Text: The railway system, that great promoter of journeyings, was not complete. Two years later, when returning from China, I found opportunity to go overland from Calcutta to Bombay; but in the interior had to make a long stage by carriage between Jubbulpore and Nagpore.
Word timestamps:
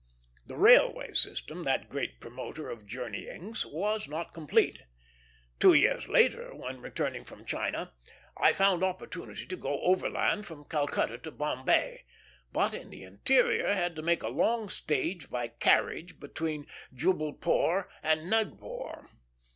The 0.47 0.55
railway 0.57 1.13
system, 1.13 1.63
that 1.65 1.87
great 1.87 2.19
promoter 2.19 2.71
of 2.71 2.87
journeyings, 2.87 3.67
was 3.67 4.07
not 4.07 4.33
complete. 4.33 4.79
Two 5.59 5.75
years 5.75 6.07
later, 6.07 6.55
when 6.55 6.81
returning 6.81 7.23
from 7.23 7.45
China, 7.45 7.93
I 8.35 8.51
found 8.53 8.83
opportunity 8.83 9.45
to 9.45 9.55
go 9.55 9.79
overland 9.81 10.47
from 10.47 10.65
Calcutta 10.65 11.19
to 11.19 11.29
Bombay; 11.29 12.05
but 12.51 12.73
in 12.73 12.89
the 12.89 13.03
interior 13.03 13.71
had 13.75 13.95
to 13.95 14.01
make 14.01 14.23
a 14.23 14.27
long 14.29 14.69
stage 14.69 15.29
by 15.29 15.49
carriage 15.49 16.19
between 16.19 16.65
Jubbulpore 16.91 17.87
and 18.01 18.27
Nagpore. 18.27 19.07